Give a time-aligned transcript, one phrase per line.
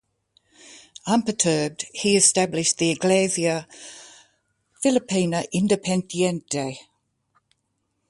[1.05, 3.67] Unperturbed, he established the Iglesia
[4.83, 6.79] Filipina Independiente.